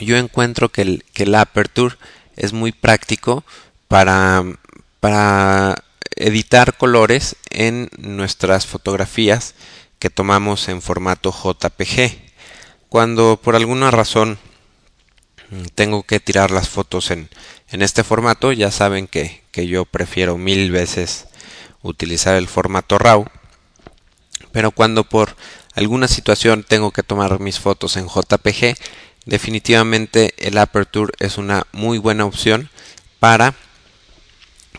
yo 0.00 0.16
encuentro 0.16 0.70
que 0.70 0.82
el, 0.82 1.04
que 1.12 1.24
el 1.24 1.34
Aperture 1.34 1.96
es 2.36 2.52
muy 2.52 2.72
práctico 2.72 3.44
para, 3.88 4.44
para 5.00 5.84
editar 6.16 6.76
colores 6.76 7.36
en 7.50 7.90
nuestras 7.98 8.66
fotografías 8.66 9.54
que 9.98 10.08
tomamos 10.08 10.68
en 10.68 10.80
formato 10.80 11.32
JPG. 11.32 12.27
Cuando 12.88 13.38
por 13.42 13.56
alguna 13.56 13.90
razón 13.90 14.38
tengo 15.74 16.02
que 16.02 16.20
tirar 16.20 16.50
las 16.50 16.68
fotos 16.68 17.10
en, 17.10 17.28
en 17.70 17.82
este 17.82 18.04
formato, 18.04 18.52
ya 18.52 18.70
saben 18.70 19.06
que, 19.06 19.42
que, 19.50 19.66
yo 19.66 19.84
prefiero 19.84 20.36
mil 20.38 20.70
veces 20.70 21.26
utilizar 21.82 22.36
el 22.36 22.48
formato 22.48 22.98
RAW. 22.98 23.26
Pero 24.52 24.70
cuando 24.70 25.04
por 25.04 25.36
alguna 25.74 26.08
situación 26.08 26.64
tengo 26.66 26.90
que 26.90 27.02
tomar 27.02 27.40
mis 27.40 27.58
fotos 27.60 27.96
en 27.96 28.08
JPG, 28.08 28.76
definitivamente 29.26 30.34
el 30.38 30.58
Aperture 30.58 31.12
es 31.18 31.38
una 31.38 31.66
muy 31.72 31.98
buena 31.98 32.24
opción 32.24 32.70
para 33.20 33.54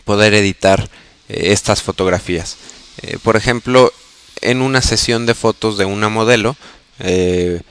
poder 0.04 0.34
editar 0.34 0.88
eh, 1.28 1.52
estas 1.52 1.82
fotografías. 1.82 2.56
Eh, 3.02 3.18
por 3.22 3.36
ejemplo, 3.36 3.92
en 4.40 4.60
una 4.62 4.82
sesión 4.82 5.26
de 5.26 5.34
fotos 5.34 5.78
de 5.78 5.84
una 5.84 6.08
modelo, 6.08 6.56
eh, 6.98 7.62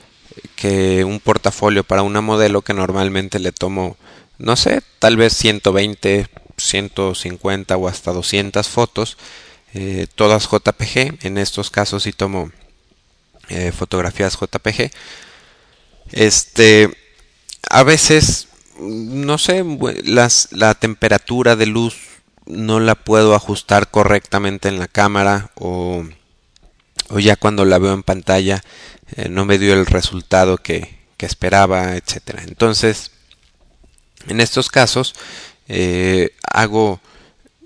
que 0.56 1.04
un 1.04 1.20
portafolio 1.20 1.84
para 1.84 2.02
una 2.02 2.20
modelo 2.20 2.62
que 2.62 2.74
normalmente 2.74 3.38
le 3.38 3.52
tomo, 3.52 3.96
no 4.38 4.56
sé, 4.56 4.82
tal 4.98 5.16
vez 5.16 5.34
120, 5.36 6.28
150 6.56 7.76
o 7.76 7.88
hasta 7.88 8.12
200 8.12 8.68
fotos, 8.68 9.16
eh, 9.74 10.06
todas 10.14 10.48
JPG, 10.50 11.24
en 11.26 11.38
estos 11.38 11.70
casos 11.70 12.02
sí 12.02 12.12
tomo 12.12 12.50
eh, 13.48 13.72
fotografías 13.72 14.38
JPG. 14.38 14.90
Este, 16.12 16.90
a 17.68 17.82
veces, 17.82 18.48
no 18.78 19.38
sé, 19.38 19.64
las, 20.04 20.48
la 20.50 20.74
temperatura 20.74 21.56
de 21.56 21.66
luz 21.66 21.96
no 22.46 22.80
la 22.80 22.94
puedo 22.94 23.34
ajustar 23.34 23.90
correctamente 23.90 24.68
en 24.68 24.78
la 24.78 24.88
cámara 24.88 25.50
o 25.54 26.04
o 27.10 27.18
ya 27.18 27.36
cuando 27.36 27.64
la 27.64 27.78
veo 27.78 27.92
en 27.92 28.02
pantalla 28.02 28.62
eh, 29.16 29.28
no 29.28 29.44
me 29.44 29.58
dio 29.58 29.72
el 29.74 29.86
resultado 29.86 30.58
que, 30.58 30.98
que, 31.16 31.26
esperaba, 31.26 31.96
etcétera. 31.96 32.42
Entonces, 32.46 33.10
en 34.28 34.40
estos 34.40 34.68
casos 34.68 35.14
eh, 35.68 36.34
hago 36.52 37.00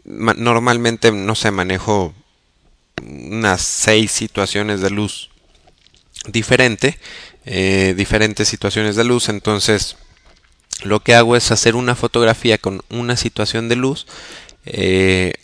normalmente 0.04 1.10
no 1.12 1.34
sé 1.34 1.50
manejo 1.50 2.12
unas 3.02 3.62
seis 3.62 4.12
situaciones 4.12 4.82
de 4.82 4.90
luz 4.90 5.30
diferente, 6.28 6.98
eh, 7.46 7.94
diferentes 7.96 8.48
situaciones 8.48 8.96
de 8.96 9.04
luz. 9.04 9.28
Entonces, 9.28 9.96
lo 10.82 11.00
que 11.00 11.14
hago 11.14 11.36
es 11.36 11.50
hacer 11.50 11.74
una 11.74 11.94
fotografía 11.94 12.58
con 12.58 12.82
una 12.90 13.16
situación 13.16 13.68
de 13.68 13.76
luz 13.76 14.06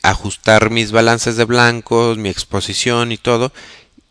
ajustar 0.02 0.71
mis 0.71 0.92
balances 0.92 1.37
de 1.37 1.45
blancos, 1.45 2.16
mi 2.16 2.30
exposición 2.30 3.12
y 3.12 3.19
todo, 3.19 3.52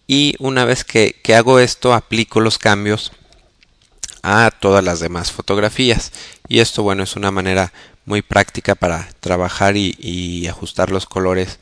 y 0.10 0.34
una 0.40 0.66
vez 0.66 0.84
que, 0.84 1.16
que 1.22 1.36
hago 1.36 1.60
esto 1.60 1.94
aplico 1.94 2.40
los 2.40 2.58
cambios 2.58 3.12
a 4.24 4.50
todas 4.50 4.84
las 4.84 5.00
demás 5.00 5.32
fotografías. 5.32 6.12
Y 6.48 6.62
esto 6.62 6.82
bueno 6.82 7.04
es 7.04 7.16
una 7.16 7.30
manera 7.30 7.72
muy 8.06 8.24
práctica 8.24 8.74
para 8.74 9.08
trabajar 9.20 9.78
y, 9.78 10.48
ajustar 10.48 10.90
los 10.90 11.06
colores 11.06 11.60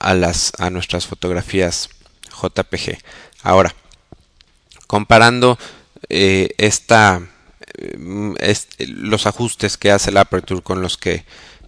a 0.00 0.14
las 0.14 0.52
a 0.58 0.70
nuestras 0.70 1.06
fotografías 1.06 1.88
JPG 2.42 2.98
ahora 3.44 3.72
comparando 4.88 5.56
eh, 6.08 6.48
esta 6.58 7.22
este, 8.40 8.88
los 8.88 9.28
ajustes 9.28 9.78
que 9.78 9.92
hace 9.92 10.10
el 10.10 10.16
Aperture 10.16 10.62
con 10.62 10.82
los 10.82 10.98
que 10.98 11.24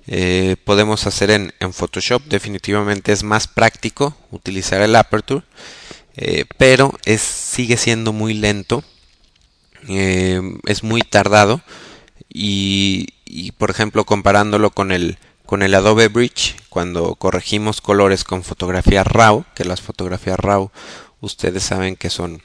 eh, 0.09 0.57
podemos 0.65 1.07
hacer 1.07 1.31
en, 1.31 1.55
en, 1.61 1.73
Photoshop 1.73 2.23
definitivamente 2.25 3.13
es 3.13 3.23
más 3.23 3.47
práctico 3.47 4.17
utilizar 4.33 4.83
el 4.83 4.97
Aperture 4.97 5.45
eh, 6.17 6.45
pero 6.57 6.99
es, 7.05 7.21
sigue 7.21 7.77
siendo 7.77 8.13
muy 8.13 8.35
lento, 8.35 8.83
eh, 9.89 10.41
es 10.67 10.83
muy 10.83 11.03
tardado 11.03 11.61
y, 12.33 13.53
por 13.59 13.71
ejemplo 13.71 14.05
comparándolo 14.05 14.71
con 14.71 14.93
el, 14.93 15.19
con 15.45 15.63
el 15.63 15.75
Adobe 15.75 16.09
Bridge, 16.09 16.57
cuando 16.69 17.15
corregimos 17.15 17.81
colores 17.81 18.25
con 18.25 18.43
fotografías 18.43 19.07
RAW, 19.07 19.45
que 19.55 19.65
las 19.65 19.81
fotografías 19.81 20.39
RAW 20.39 20.71
ustedes 21.21 21.63
saben 21.63 21.97
que 21.97 22.11
son 22.11 22.43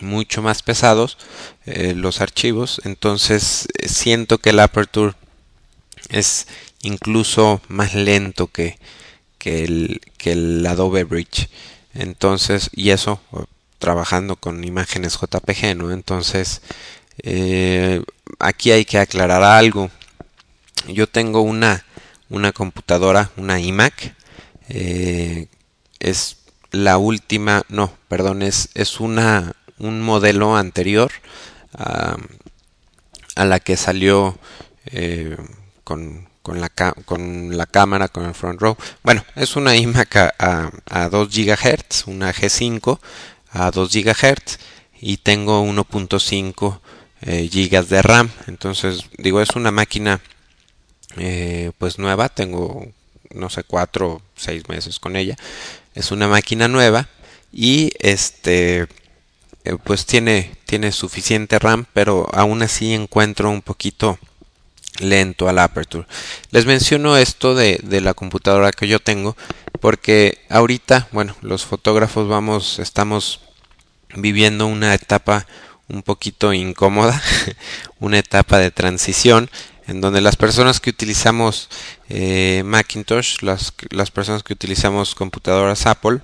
mucho 0.00 0.42
más 0.42 0.62
pesados 0.62 1.18
eh, 1.66 1.94
los 1.94 2.20
archivos, 2.20 2.80
entonces 2.84 3.68
siento 3.86 4.38
que 4.38 4.50
el 4.50 4.60
Aperture 4.60 5.14
es 6.08 6.46
incluso 6.82 7.60
más 7.68 7.94
lento 7.94 8.46
que, 8.46 8.78
que, 9.38 9.64
el, 9.64 10.00
que 10.16 10.32
el 10.32 10.66
Adobe 10.66 11.04
Bridge. 11.04 11.48
Entonces, 11.94 12.70
y 12.72 12.90
eso 12.90 13.20
trabajando 13.78 14.36
con 14.36 14.64
imágenes 14.64 15.18
JPG, 15.18 15.76
¿no? 15.76 15.90
Entonces, 15.90 16.62
eh, 17.22 18.02
aquí 18.38 18.70
hay 18.70 18.84
que 18.84 18.98
aclarar 18.98 19.42
algo. 19.42 19.90
Yo 20.88 21.06
tengo 21.06 21.40
una, 21.42 21.84
una 22.28 22.52
computadora, 22.52 23.30
una 23.36 23.60
iMac. 23.60 24.14
Eh, 24.68 25.48
es 25.98 26.38
la 26.70 26.98
última, 26.98 27.64
no, 27.68 27.92
perdón, 28.08 28.42
es, 28.42 28.68
es 28.74 29.00
una, 29.00 29.54
un 29.78 30.00
modelo 30.02 30.56
anterior 30.56 31.10
a, 31.74 32.16
a 33.34 33.44
la 33.44 33.60
que 33.60 33.76
salió 33.76 34.38
eh, 34.86 35.36
con, 35.84 36.29
con 36.42 36.60
la, 36.60 36.68
con 36.68 37.56
la 37.56 37.66
cámara, 37.66 38.08
con 38.08 38.24
el 38.24 38.34
front 38.34 38.60
row. 38.60 38.76
Bueno, 39.02 39.24
es 39.36 39.56
una 39.56 39.76
iMac 39.76 40.16
a, 40.38 40.70
a, 40.86 41.08
2 41.08 41.28
GHz, 41.28 42.06
una 42.06 42.32
G5 42.32 42.98
a 43.52 43.70
2 43.70 43.92
GHz 43.92 44.58
y 45.00 45.18
tengo 45.18 45.64
1.5 45.64 46.80
eh, 47.22 47.48
GB 47.52 47.86
de 47.86 48.02
RAM. 48.02 48.30
Entonces, 48.46 49.04
digo, 49.18 49.40
es 49.40 49.50
una 49.56 49.70
máquina 49.70 50.20
eh, 51.16 51.72
pues 51.78 51.98
nueva, 51.98 52.28
tengo 52.28 52.86
no 53.34 53.48
sé, 53.48 53.62
4 53.62 54.08
o 54.08 54.22
6 54.36 54.68
meses 54.68 54.98
con 54.98 55.16
ella. 55.16 55.36
Es 55.94 56.10
una 56.10 56.28
máquina 56.28 56.68
nueva 56.68 57.08
y 57.52 57.92
este 57.98 58.88
eh, 59.64 59.76
pues 59.82 60.06
tiene, 60.06 60.52
tiene 60.66 60.92
suficiente 60.92 61.58
RAM, 61.58 61.86
pero 61.92 62.28
aún 62.32 62.62
así 62.62 62.94
encuentro 62.94 63.50
un 63.50 63.62
poquito 63.62 64.18
lento 64.98 65.48
al 65.48 65.58
Aperture. 65.58 66.06
Les 66.50 66.66
menciono 66.66 67.16
esto 67.16 67.54
de, 67.54 67.80
de, 67.82 68.00
la 68.00 68.14
computadora 68.14 68.72
que 68.72 68.88
yo 68.88 68.98
tengo 68.98 69.36
porque 69.80 70.38
ahorita, 70.50 71.08
bueno, 71.12 71.36
los 71.40 71.64
fotógrafos 71.64 72.28
vamos, 72.28 72.78
estamos 72.78 73.40
viviendo 74.14 74.66
una 74.66 74.94
etapa 74.94 75.46
un 75.88 76.02
poquito 76.02 76.52
incómoda, 76.52 77.20
una 77.98 78.18
etapa 78.18 78.58
de 78.58 78.70
transición 78.70 79.50
en 79.86 80.00
donde 80.00 80.20
las 80.20 80.36
personas 80.36 80.78
que 80.78 80.90
utilizamos 80.90 81.68
eh, 82.08 82.62
Macintosh, 82.64 83.42
las, 83.42 83.72
las, 83.90 84.10
personas 84.12 84.44
que 84.44 84.52
utilizamos 84.52 85.16
computadoras 85.16 85.86
Apple, 85.86 86.20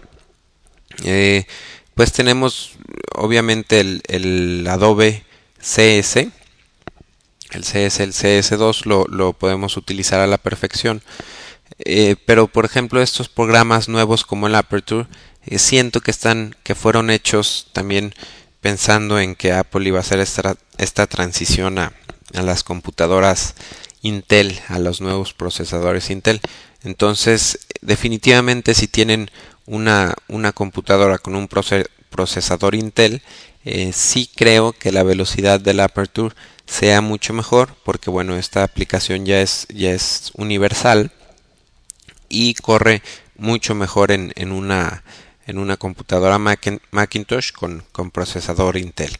eh, 1.04 1.46
pues 1.94 2.12
tenemos 2.12 2.72
obviamente 3.14 3.80
el, 3.80 4.02
el, 4.06 4.66
Adobe 4.70 5.24
CS, 5.60 6.28
el 7.52 7.64
CS, 7.64 8.00
el 8.00 8.12
CS2 8.12 8.84
lo, 8.84 9.04
lo 9.06 9.32
podemos 9.32 9.76
utilizar 9.76 10.20
a 10.20 10.26
la 10.26 10.38
perfección. 10.38 11.02
Eh, 11.78 12.16
pero 12.24 12.46
por 12.46 12.64
ejemplo 12.64 13.02
estos 13.02 13.28
programas 13.28 13.88
nuevos 13.88 14.24
como 14.24 14.46
el 14.46 14.54
Aperture 14.54 15.08
eh, 15.44 15.58
siento 15.58 16.00
que 16.00 16.10
están 16.10 16.56
que 16.62 16.74
fueron 16.74 17.10
hechos 17.10 17.68
también 17.72 18.14
pensando 18.60 19.20
en 19.20 19.34
que 19.34 19.52
Apple 19.52 19.86
iba 19.86 19.98
a 19.98 20.00
hacer 20.00 20.20
esta, 20.20 20.56
esta 20.78 21.06
transición 21.06 21.78
a, 21.78 21.92
a 22.34 22.42
las 22.42 22.64
computadoras 22.64 23.54
Intel, 24.02 24.58
a 24.68 24.78
los 24.78 25.00
nuevos 25.00 25.34
procesadores 25.34 26.10
Intel. 26.10 26.40
Entonces, 26.84 27.66
definitivamente 27.80 28.74
si 28.74 28.86
tienen 28.86 29.30
una, 29.66 30.14
una 30.28 30.52
computadora 30.52 31.18
con 31.18 31.34
un 31.34 31.48
procesador 31.48 32.74
Intel, 32.74 33.22
eh, 33.64 33.92
sí 33.92 34.30
creo 34.34 34.72
que 34.72 34.92
la 34.92 35.02
velocidad 35.02 35.60
del 35.60 35.80
Aperture 35.80 36.34
sea 36.66 37.00
mucho 37.00 37.32
mejor 37.32 37.76
porque 37.84 38.10
bueno 38.10 38.36
esta 38.36 38.62
aplicación 38.62 39.24
ya 39.24 39.40
es 39.40 39.66
ya 39.68 39.92
es 39.92 40.32
universal 40.34 41.12
y 42.28 42.54
corre 42.54 43.02
mucho 43.36 43.74
mejor 43.74 44.10
en, 44.10 44.32
en 44.36 44.52
una 44.52 45.04
en 45.46 45.58
una 45.58 45.76
computadora 45.76 46.38
Macintosh 46.38 47.52
con, 47.52 47.84
con 47.92 48.10
procesador 48.10 48.76
Intel. 48.76 49.16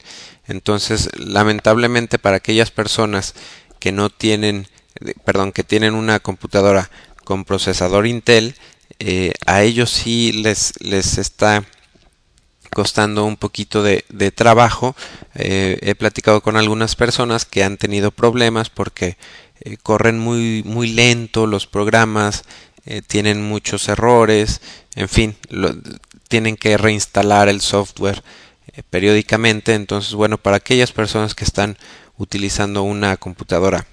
Entonces, 0.49 1.09
lamentablemente 1.17 2.19
para 2.19 2.37
aquellas 2.37 2.71
personas 2.71 3.35
que 3.79 3.93
no 3.93 4.11
tienen, 4.11 4.67
perdón, 5.25 5.53
que 5.53 5.63
tienen 5.63 5.95
una 5.95 6.19
computadora 6.19 6.91
con 7.25 7.45
procesador 7.45 8.07
Intel, 8.07 8.57
eh, 8.99 9.35
a 9.47 9.63
ellos 9.63 9.91
sí 9.91 10.33
les, 10.33 10.73
les 10.81 11.19
está 11.19 11.65
costando 12.77 13.25
un 13.25 13.39
poquito 13.39 13.83
de, 13.83 14.03
trabajo. 14.33 14.95
Eh, 15.35 15.79
he 15.81 15.95
platicado 15.95 16.43
con 16.43 16.59
algunas 16.59 16.95
personas 16.95 17.47
que 17.47 17.65
han 17.65 17.79
tenido 17.79 18.11
problemas 18.11 18.69
porque 18.69 19.17
eh, 19.61 19.79
corren 19.83 20.19
muy, 20.19 20.63
muy 20.63 20.89
lento 20.89 21.47
los 21.47 21.67
programas, 21.67 22.45
eh, 22.85 23.01
tienen 23.01 23.43
muchos 23.43 23.89
errores, 23.89 24.61
en 24.95 25.09
fin, 25.09 25.37
tienen 26.29 26.59
que 26.59 26.77
reinstalar 26.77 27.49
el 27.49 27.63
software 27.63 28.23
periódicamente. 28.91 29.73
Entonces, 29.73 30.13
bueno, 30.13 30.37
para 30.37 30.59
aquellas 30.59 30.93
personas 30.93 31.35
que 31.35 31.45
están 31.45 31.79
utilizando 32.19 32.83
una 32.83 33.17
computadora 33.17 33.87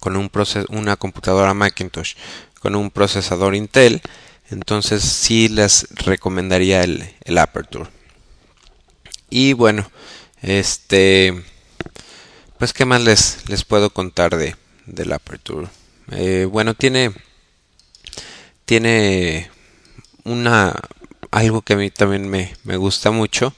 con 0.00 0.18
un 0.18 0.30
una 0.68 0.96
computadora 0.96 1.54
Macintosh 1.54 2.14
con 2.60 2.74
un 2.74 2.90
procesador 2.90 3.54
Intel, 3.54 4.02
entonces 4.50 5.02
sí 5.02 5.48
les 5.48 5.88
recomendaría 5.96 6.82
el, 6.84 7.08
el 7.24 7.38
Aperture. 7.38 7.90
Y 9.30 9.52
bueno, 9.54 9.90
este, 10.42 11.42
pues 12.58 12.72
qué 12.72 12.84
más 12.84 13.02
les, 13.02 13.48
les 13.48 13.64
puedo 13.64 13.90
contar 13.90 14.36
de 14.36 14.56
del 14.86 15.12
Aperture. 15.12 15.68
Eh, 16.12 16.46
bueno, 16.50 16.74
tiene 16.74 17.12
tiene 18.64 19.50
una 20.24 20.74
algo 21.30 21.62
que 21.62 21.74
a 21.74 21.76
mí 21.76 21.90
también 21.90 22.28
me, 22.28 22.54
me 22.64 22.76
gusta 22.76 23.10
mucho 23.10 23.54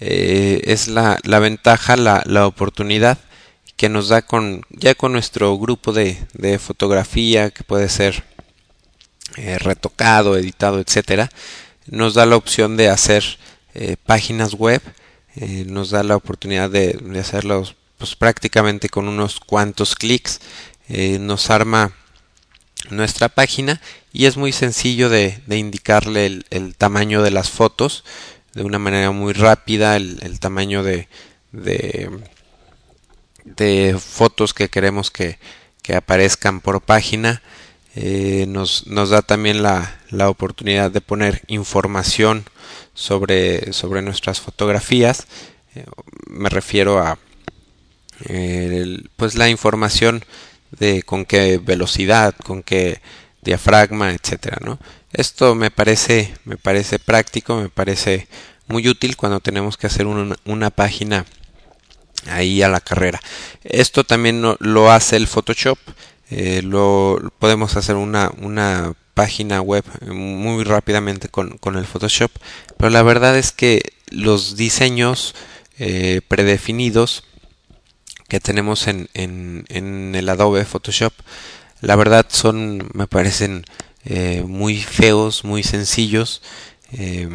eh, 0.00 0.62
es 0.64 0.88
la, 0.88 1.18
la 1.24 1.40
ventaja, 1.40 1.96
la, 1.96 2.22
la, 2.26 2.46
oportunidad 2.46 3.18
que 3.76 3.88
nos 3.88 4.08
da 4.08 4.22
con 4.22 4.62
ya 4.70 4.94
con 4.94 5.12
nuestro 5.12 5.56
grupo 5.58 5.92
de, 5.92 6.18
de 6.34 6.58
fotografía 6.58 7.50
que 7.50 7.64
puede 7.64 7.88
ser 7.88 8.24
eh, 9.38 9.56
retocado, 9.58 10.36
editado, 10.36 10.80
etcétera, 10.80 11.30
nos 11.86 12.14
da 12.14 12.26
la 12.26 12.34
opción 12.36 12.76
de 12.76 12.88
hacer 12.88 13.24
eh, 13.74 13.96
páginas 14.04 14.54
web, 14.54 14.82
eh, 15.36 15.64
nos 15.66 15.90
da 15.90 16.02
la 16.02 16.16
oportunidad 16.16 16.68
de, 16.70 16.94
de 16.94 17.20
hacerlos 17.20 17.76
pues 17.98 18.16
prácticamente 18.16 18.88
con 18.88 19.06
unos 19.08 19.38
cuantos 19.40 19.94
clics, 19.94 20.40
nos 20.88 21.50
arma 21.50 21.92
nuestra 22.90 23.28
página 23.28 23.80
y 24.12 24.26
es 24.26 24.36
muy 24.36 24.52
sencillo 24.52 25.08
de, 25.08 25.40
indicarle 25.48 26.42
el, 26.50 26.74
tamaño 26.76 27.22
de 27.22 27.30
las 27.30 27.50
fotos 27.50 28.04
de 28.54 28.62
una 28.62 28.78
manera 28.78 29.10
muy 29.10 29.32
rápida 29.32 29.96
el, 29.96 30.40
tamaño 30.40 30.82
de, 30.82 31.08
fotos 34.00 34.54
que 34.54 34.68
queremos 34.68 35.10
que, 35.10 35.38
que 35.82 35.94
aparezcan 35.94 36.60
por 36.60 36.80
página 36.80 37.42
eh, 37.94 38.46
nos, 38.48 38.86
nos, 38.86 39.10
da 39.10 39.22
también 39.22 39.62
la, 39.62 40.00
la, 40.10 40.28
oportunidad 40.28 40.90
de 40.90 41.00
poner 41.00 41.42
información 41.48 42.44
sobre, 42.94 43.72
sobre 43.72 44.02
nuestras 44.02 44.40
fotografías 44.40 45.26
eh, 45.74 45.84
me 46.26 46.48
refiero 46.48 46.98
a 46.98 47.18
eh, 48.28 48.98
pues 49.16 49.34
la 49.34 49.48
información 49.48 50.24
de 50.72 51.02
con 51.02 51.24
qué 51.24 51.58
velocidad, 51.58 52.34
con 52.44 52.62
qué 52.62 53.00
diafragma, 53.42 54.12
etcétera, 54.12 54.58
¿no? 54.60 54.78
Esto 55.12 55.54
me 55.54 55.70
parece, 55.70 56.34
me 56.44 56.56
parece 56.56 56.98
práctico, 56.98 57.56
me 57.56 57.68
parece 57.68 58.28
muy 58.66 58.88
útil 58.88 59.16
cuando 59.16 59.40
tenemos 59.40 59.76
que 59.76 59.86
hacer 59.86 60.06
una, 60.06 60.36
una 60.44 60.70
página 60.70 61.24
ahí 62.26 62.62
a 62.62 62.68
la 62.68 62.80
carrera. 62.80 63.20
Esto 63.62 64.04
también 64.04 64.40
no, 64.40 64.56
lo 64.60 64.90
hace 64.90 65.16
el 65.16 65.26
Photoshop. 65.26 65.78
Eh, 66.30 66.62
lo 66.62 67.18
podemos 67.38 67.76
hacer 67.76 67.96
una, 67.96 68.30
una 68.40 68.94
página 69.14 69.60
web 69.60 69.84
muy 70.06 70.62
rápidamente 70.64 71.28
con, 71.28 71.58
con, 71.58 71.76
el 71.76 71.86
Photoshop. 71.86 72.30
Pero 72.76 72.90
la 72.90 73.02
verdad 73.02 73.36
es 73.36 73.52
que 73.52 73.82
los 74.10 74.56
diseños 74.56 75.34
eh, 75.78 76.20
predefinidos 76.28 77.24
que 78.28 78.40
tenemos 78.40 78.86
en, 78.88 79.08
en, 79.14 79.64
en, 79.68 80.14
el 80.14 80.28
Adobe 80.28 80.64
Photoshop, 80.64 81.12
la 81.80 81.96
verdad 81.96 82.26
son, 82.28 82.90
me 82.92 83.06
parecen 83.06 83.64
eh, 84.04 84.42
muy 84.46 84.76
feos, 84.76 85.44
muy 85.44 85.62
sencillos. 85.62 86.42
Eh, 86.92 87.28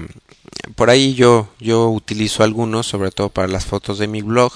por 0.76 0.90
ahí 0.90 1.14
yo, 1.16 1.50
yo 1.60 1.90
utilizo 1.90 2.44
algunos, 2.44 2.88
sobre 2.88 3.12
todo 3.12 3.30
para 3.30 3.48
las 3.48 3.66
fotos 3.66 4.00
de 4.00 4.08
mi 4.08 4.22
blog. 4.22 4.54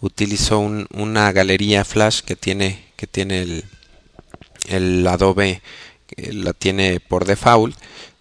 Utilizo 0.00 0.58
un, 0.58 0.86
una 0.92 1.30
galería 1.32 1.84
flash 1.84 2.20
que 2.20 2.36
tiene, 2.36 2.89
que 3.00 3.06
tiene 3.06 3.40
el, 3.40 3.64
el 4.68 5.06
Adobe, 5.06 5.62
que 6.06 6.34
la 6.34 6.52
tiene 6.52 7.00
por 7.00 7.24
default. 7.24 7.74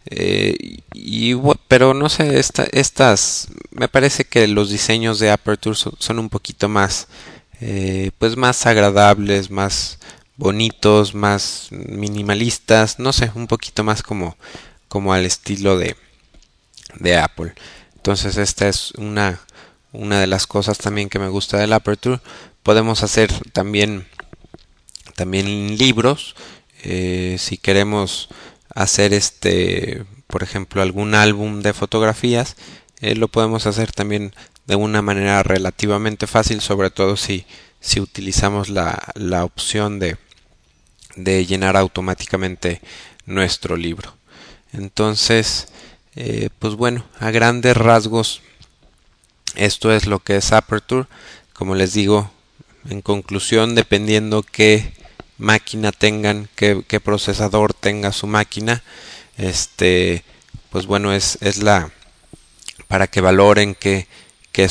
Eh, 0.06 0.80
y, 0.94 1.36
pero 1.68 1.94
no 1.94 2.08
sé, 2.08 2.40
esta, 2.40 2.64
estas, 2.72 3.50
me 3.72 3.90
parece 3.90 4.24
que 4.24 4.48
los 4.48 4.70
diseños 4.70 5.20
de 5.20 5.32
Aperture 5.32 5.76
son, 5.76 5.94
son 6.00 6.20
un 6.20 6.30
poquito 6.30 6.70
más 6.70 7.08
eh, 7.62 8.12
pues 8.18 8.38
más 8.38 8.66
agradables, 8.66 9.52
más 9.52 10.00
bonitos, 10.38 11.14
más 11.14 11.68
minimalistas, 11.72 13.00
no 13.00 13.12
sé, 13.12 13.32
un 13.36 13.48
poquito 13.48 13.84
más 13.84 14.02
como, 14.02 14.38
como 14.88 15.12
al 15.14 15.26
estilo 15.26 15.78
de, 15.78 15.98
de 17.00 17.18
Apple. 17.18 17.54
Entonces 17.98 18.38
esta 18.38 18.70
es 18.70 18.92
una, 18.92 19.42
una 19.92 20.22
de 20.22 20.28
las 20.28 20.48
cosas 20.48 20.78
también 20.78 21.10
que 21.10 21.20
me 21.20 21.28
gusta 21.28 21.58
del 21.58 21.74
Aperture. 21.74 22.22
Podemos 22.64 23.04
hacer 23.04 23.30
también, 23.52 24.08
también 25.20 25.78
libros. 25.78 26.34
Eh, 26.82 27.36
si 27.40 27.58
queremos 27.58 28.30
hacer 28.74 29.14
este, 29.14 30.06
por 30.28 30.44
ejemplo, 30.44 30.82
algún 30.82 31.14
álbum 31.14 31.62
de 31.62 31.74
fotografías, 31.74 32.56
eh, 33.02 33.16
lo 33.16 33.28
podemos 33.28 33.66
hacer 33.66 33.92
también 33.92 34.34
de 34.66 34.78
una 34.78 35.02
manera 35.02 35.44
relativamente 35.44 36.26
fácil, 36.26 36.62
sobre 36.62 36.90
todo 36.90 37.18
si, 37.18 37.46
si 37.82 38.00
utilizamos 38.00 38.70
la, 38.70 38.98
la 39.16 39.44
opción 39.44 40.00
de, 40.00 40.16
de 41.18 41.46
llenar 41.46 41.76
automáticamente 41.76 42.80
nuestro 43.26 43.76
libro. 43.76 44.16
Entonces, 44.72 45.68
eh, 46.16 46.48
pues 46.60 46.76
bueno, 46.76 47.04
a 47.20 47.30
grandes 47.32 47.76
rasgos, 47.76 48.42
esto 49.56 49.92
es 49.92 50.06
lo 50.06 50.20
que 50.20 50.38
es 50.38 50.54
Aperture. 50.54 51.08
Como 51.52 51.76
les 51.76 51.92
digo, 51.92 52.32
en 52.90 53.02
conclusión, 53.02 53.76
dependiendo 53.76 54.44
qué 54.44 54.94
máquina 55.40 55.92
tengan, 55.92 56.48
qué, 56.56 56.84
qué 56.88 57.00
procesador 57.00 57.74
tenga 57.74 58.12
su 58.12 58.28
máquina, 58.28 58.84
este, 59.38 60.24
pues 60.70 60.86
bueno, 60.86 61.14
es, 61.14 61.40
es 61.42 61.64
la 61.64 61.92
para 62.88 63.08
que 63.08 63.22
valoren 63.22 63.76
qué 63.76 64.08
qué, 64.52 64.68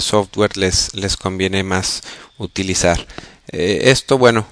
software 0.00 0.56
les, 0.56 0.94
les 0.94 1.16
conviene 1.16 1.62
más 1.62 2.02
utilizar. 2.38 3.06
esto, 3.48 4.18
bueno, 4.18 4.46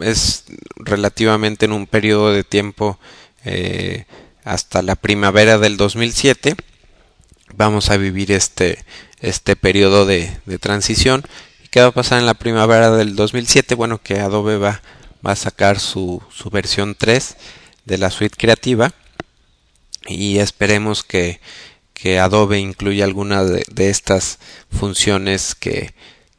es 0.00 0.44
relativamente 0.76 1.66
en 1.66 1.72
un 1.72 1.86
periodo 1.86 2.32
de 2.32 2.44
tiempo 2.44 2.98
hasta 4.44 4.82
la 4.82 4.96
primavera 4.96 5.58
del 5.58 5.76
2007 5.76 6.56
vamos 7.56 7.90
a 7.90 7.96
vivir 7.96 8.32
este, 8.32 8.78
este 9.20 9.56
periodo 9.56 10.06
de, 10.06 10.30
transición. 10.60 11.24
¿Y 11.74 11.76
qué 11.76 11.80
va 11.80 11.88
a 11.88 11.90
pasar 11.90 12.20
en 12.20 12.26
la 12.26 12.34
primavera 12.34 12.92
del 12.92 13.16
2007? 13.16 13.74
Bueno, 13.74 14.00
que 14.00 14.20
Adobe 14.20 14.58
va, 14.58 14.80
a 15.24 15.34
sacar 15.34 15.80
su, 15.80 16.22
su 16.30 16.48
versión 16.48 16.94
3 16.94 17.36
de 17.84 17.98
la 17.98 18.12
suite 18.12 18.36
creativa 18.38 18.92
y 20.06 20.38
esperemos 20.38 21.02
que, 21.02 21.40
que 21.92 22.20
Adobe 22.20 22.60
incluya 22.60 23.04
alguna 23.04 23.42
de, 23.42 23.64
estas 23.90 24.38
funciones 24.70 25.56
que, 25.56 25.94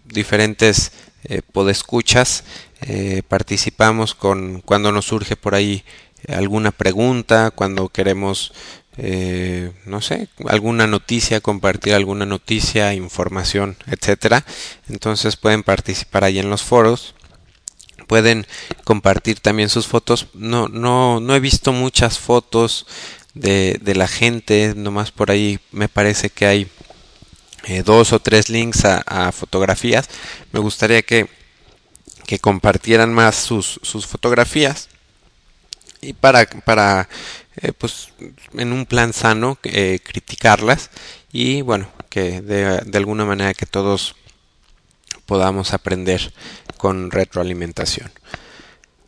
diferentes 0.06 0.94
eh, 1.26 1.42
podescuchas, 1.42 2.44
eh, 2.82 3.24
participamos 3.28 4.16
con 4.16 4.62
cuando 4.62 4.92
nos 4.92 5.06
surge 5.06 5.36
por 5.36 5.56
ahí 5.56 5.84
alguna 6.28 6.72
pregunta, 6.72 7.52
cuando 7.52 7.90
queremos, 7.90 8.54
eh, 8.98 9.72
no 9.86 10.02
sé, 10.02 10.28
alguna 10.48 10.88
noticia, 10.88 11.42
compartir 11.42 11.94
alguna 11.94 12.26
noticia, 12.26 12.94
información, 12.94 13.78
etcétera. 13.88 14.46
Entonces 14.90 15.36
pueden 15.36 15.64
participar 15.64 16.24
ahí 16.24 16.40
en 16.40 16.50
los 16.50 16.64
foros 16.64 17.16
pueden 18.08 18.46
compartir 18.84 19.40
también 19.40 19.70
sus 19.70 19.88
fotos. 19.88 20.28
No, 20.36 20.68
no, 20.68 21.20
no 21.20 21.36
he 21.36 21.40
visto 21.40 21.74
muchas 21.74 22.20
fotos 22.20 22.86
de, 23.34 23.80
de 23.82 23.96
la 23.96 24.08
gente, 24.08 24.74
nomás 24.76 25.12
por 25.12 25.32
ahí 25.32 25.60
me 25.72 25.90
parece 25.90 26.30
que 26.30 26.46
hay 26.46 26.68
eh, 27.68 27.82
dos 27.84 28.14
o 28.14 28.20
tres 28.20 28.50
links 28.50 28.86
a, 28.86 29.32
fotografías. 29.32 30.08
Me 30.52 30.60
gustaría 30.60 31.02
que, 31.02 31.28
que 32.26 32.38
compartieran 32.40 33.14
más 33.14 33.36
sus, 33.36 33.80
sus 33.82 34.06
fotografías. 34.06 34.90
Y 36.02 36.14
para, 36.14 36.46
para 36.46 37.10
eh, 37.62 37.72
pues 37.72 38.10
en 38.54 38.72
un 38.72 38.86
plan 38.86 39.14
sano 39.14 39.58
eh, 39.64 40.00
criticarlas. 40.04 40.92
Y 41.32 41.62
bueno 41.62 41.88
que 42.10 42.42
de, 42.42 42.82
de, 42.82 42.98
alguna 42.98 43.26
manera 43.26 43.54
que 43.54 43.66
todos 43.66 44.16
podamos 45.26 45.74
aprender 45.74 46.34
con 46.78 47.10
retroalimentación. 47.10 48.12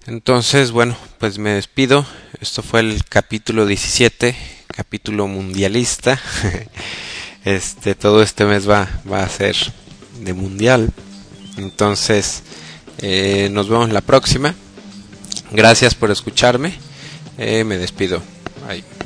Entonces 0.07 0.71
bueno 0.71 0.97
pues 1.19 1.37
me 1.37 1.51
despido. 1.51 2.07
Esto 2.41 2.63
fue 2.63 2.79
el 2.79 3.05
capítulo 3.05 3.67
17 3.67 4.35
capítulo 4.67 5.27
mundialista 5.27 6.21
Este, 7.47 7.95
todo 7.95 8.21
este 8.21 8.43
mes 8.43 8.69
va, 8.69 8.89
va 9.09 9.23
a 9.23 9.29
ser 9.29 9.55
de 10.19 10.33
mundial. 10.33 10.91
Entonces, 11.55 12.43
eh, 12.97 13.47
nos 13.53 13.69
vemos 13.69 13.89
la 13.89 14.01
próxima. 14.01 14.53
Gracias 15.51 15.95
por 15.95 16.11
escucharme. 16.11 16.73
Eh, 17.37 17.63
me 17.63 17.77
despido. 17.77 18.21
Bye. 18.67 18.96